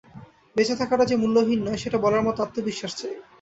বেঁচে 0.55 0.75
থাকাটা 0.81 1.03
যে 1.05 1.15
মূল্যহীন 1.17 1.59
নয় 1.63 1.79
সেটা 1.83 1.97
বলার 2.03 2.25
মতো 2.27 2.39
আত্মবিশ্বাস 2.41 2.93
চাই! 2.99 3.15